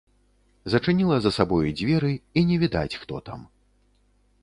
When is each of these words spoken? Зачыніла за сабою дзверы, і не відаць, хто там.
Зачыніла 0.73 1.17
за 1.27 1.31
сабою 1.37 1.61
дзверы, 1.83 2.11
і 2.41 2.47
не 2.53 2.57
відаць, 2.65 2.99
хто 3.03 3.25
там. 3.29 3.49